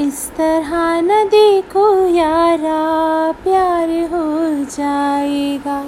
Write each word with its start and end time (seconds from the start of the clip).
इस 0.00 0.28
तरह 0.30 1.00
न 1.00 1.24
देखो 1.28 1.86
यारा, 2.06 3.32
प्यार 3.42 3.90
हो 4.12 4.64
जाएगा। 4.64 5.84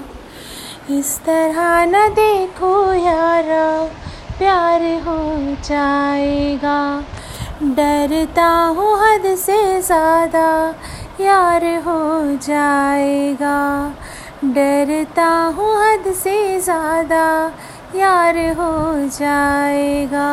इस 0.91 1.19
तरह 1.19 1.85
न 1.87 2.09
देखो 2.15 2.73
यारा, 2.93 3.67
प्यार 4.39 4.83
हो 5.07 5.17
जाएगा। 5.65 6.79
डरता 7.63 8.51
हूँ 8.77 8.93
हद 9.01 9.35
से 9.37 9.81
ज़्यादा, 9.81 10.49
यार 11.21 11.65
हो 11.87 12.01
जाएगा। 12.37 13.59
डरता 14.45 15.29
हूँ 15.57 15.75
हद 15.83 16.13
से 16.15 16.61
ज़्यादा, 16.61 17.27
यार 17.97 18.39
हो 18.51 18.73
जाएगा। 19.09 20.31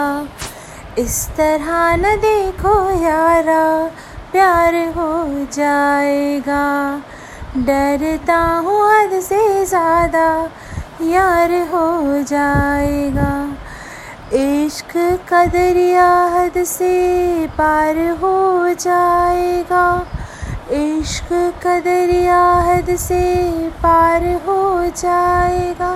इस 1.00 1.18
तरह 1.38 1.95
न 1.95 2.15
देखो 2.21 2.73
यारा, 3.04 3.65
प्यार 4.32 4.75
हो 4.96 5.11
जाएगा। 5.54 6.64
डरता 7.57 8.37
हूँ 8.65 8.79
हद 8.89 9.20
से 9.20 9.65
ज़्यादा, 9.65 10.28
यार 11.04 11.51
हो 11.71 12.23
जाएगा। 12.23 13.32
इश्क 14.33 14.92
का 15.29 15.46
दरिया 15.46 16.09
हद 16.33 16.64
से 16.65 17.47
पार 17.57 18.00
हो 18.21 18.73
जाएगा। 18.79 19.86
इश्क 20.73 21.29
का 21.64 21.79
दरिया 21.79 22.43
हद 22.68 22.95
से 22.97 23.23
पार 23.84 24.25
हो 24.47 24.61
जाएगा। 24.97 25.93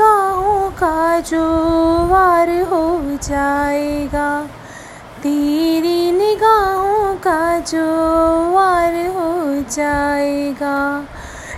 का 0.00 1.20
जो 1.20 1.44
वार 2.06 2.50
हो 2.50 3.00
जाएगा। 3.22 4.46
तेरी 5.22 6.12
निगाहों 6.12 7.14
का 7.14 7.58
जो 7.58 7.84
वार 8.52 8.94
हो 8.94 9.62
जाएगा। 9.70 11.04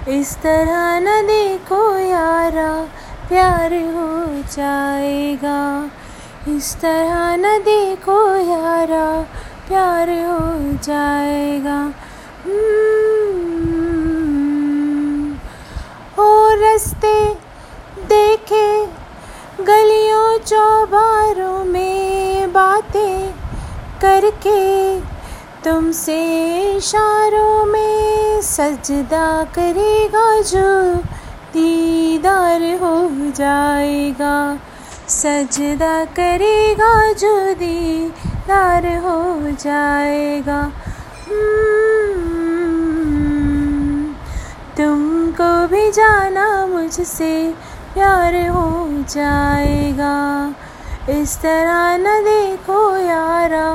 इस 0.09 0.37
तरह 0.37 1.01
न 1.01 1.27
देखो 1.27 1.99
यारा, 1.99 2.89
प्यार 3.29 3.73
हो 3.73 4.43
जाएगा। 4.43 5.91
इस 6.49 6.77
तरह 6.77 7.37
न 7.37 7.43
देखो 7.43 8.37
यारा, 8.37 9.23
प्यार 9.69 10.11
हो 10.11 10.73
जाएगा। 10.83 11.95
और 16.23 16.59
रस्ते 16.59 17.38
गलियों 19.69 20.39
चौबारों 20.39 21.65
में 21.65 22.53
बातें 22.53 23.33
करके 24.03 25.01
तुमसे 25.65 26.21
इशारों 26.77 27.65
में 27.65 28.43
सजदा 28.43 29.45
करेगा 29.45 30.41
जो 30.41 30.95
दीदार 31.53 32.63
हो 32.63 32.95
जाएगा। 33.31 34.59
सजदा 35.09 36.05
करेगा 36.05 37.13
जो 37.13 37.55
दीदार 37.55 38.87
हो 38.97 39.51
जाएगा। 39.51 40.63
तुमको 44.77 45.51
भी 45.67 45.91
जाना 45.91 46.67
मुझसे 46.67 47.55
प्यार 47.99 48.49
हो 48.49 48.89
जाएगा। 49.09 50.55
इस 51.09 51.39
तरह 51.39 51.97
न 51.97 52.05
देखो 52.05 52.97
यारा, 52.97 53.75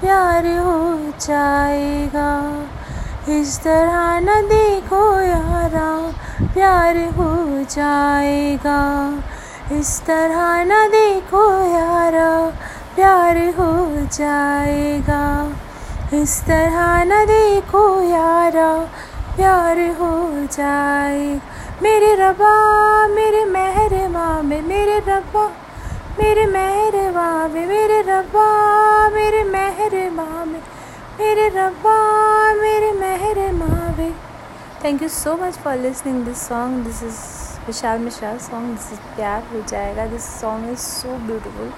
प्यार 0.00 0.46
हो 0.46 0.96
जाएगा। 1.20 2.52
इस 3.28 3.60
तरह 3.60 4.20
न 4.20 4.26
देखो 4.26 5.20
यारा, 5.20 6.12
प्यार 6.54 6.96
हो 6.96 7.30
जाएगा। 7.70 8.80
इस 9.72 10.00
तरह 10.00 10.64
न 10.64 10.88
देखो 10.88 11.46
यारा, 11.78 12.50
प्यार 12.94 13.36
हो 13.36 13.72
जाएगा। 14.12 15.52
इस 16.14 16.42
तरह 16.42 17.04
न 17.04 17.24
देखो 17.26 18.02
यारा 18.02 18.88
प्यार 19.36 19.78
हो 19.98 20.12
जाए। 20.52 21.40
मेरे 21.82 22.14
रबा 22.14 22.54
मेरे 23.08 23.44
महरवा 23.44 24.26
में, 24.42 24.60
मेरे 24.62 24.98
रबा 25.08 25.46
मेरे 26.18 26.46
महरवा 26.46 27.30
में, 27.48 27.66
मेरे 27.66 28.00
रबा 28.08 28.48
मेरे 29.10 29.42
महरवा 29.44 30.44
में, 30.44 30.60
मेरे 31.20 31.48
रबा 31.48 31.96
मेरे 32.54 32.92
महरवा 32.92 33.94
में। 33.98 34.12
Thank 34.84 35.02
you 35.02 35.08
so 35.08 35.36
much 35.36 35.58
for 35.64 35.76
listening 35.76 36.24
this 36.24 36.46
song 36.48 36.84
this 36.84 37.02
is 37.02 37.20
Vishal 37.66 37.98
Mishra 37.98 38.36
song 38.50 38.76
this 38.76 38.92
is 38.92 39.00
Pyaar 39.16 39.42
Ho 39.52 39.62
Jayega 39.68 40.06
this 40.06 40.24
song 40.40 40.70
is 40.70 40.78
so 40.78 41.16
beautiful 41.26 41.72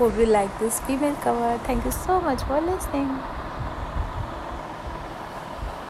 hope 0.00 0.18
you 0.18 0.26
like 0.26 0.50
this 0.60 0.80
female 0.86 1.14
cover 1.24 1.60
thank 1.68 1.86
you 1.86 1.92
so 1.92 2.20
much 2.28 2.44
for 2.48 2.60
listening 2.62 3.10